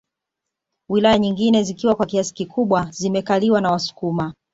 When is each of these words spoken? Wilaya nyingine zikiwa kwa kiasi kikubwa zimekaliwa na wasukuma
Wilaya 0.89 1.19
nyingine 1.19 1.63
zikiwa 1.63 1.95
kwa 1.95 2.05
kiasi 2.05 2.33
kikubwa 2.33 2.87
zimekaliwa 2.91 3.61
na 3.61 3.71
wasukuma 3.71 4.33